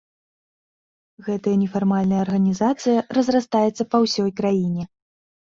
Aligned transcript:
Гэтая 1.27 1.53
нефармальная 1.63 2.21
арганізацыя 2.25 3.05
разрастаецца 3.19 3.83
па 3.93 3.97
ўсёй 4.07 4.29
краіне. 4.43 4.83